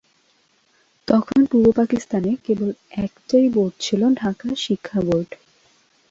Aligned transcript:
তখন 1.07 1.39
পূর্ব 1.45 1.67
পাকিস্তানে 1.75 2.31
কেবল 2.45 2.69
একটাই 3.03 3.45
বোর্ড 3.49 3.73
ছিল, 3.79 4.01
ঢাকা 4.15 4.47
শিক্ষা 4.57 4.99
বোর্ড। 5.01 5.29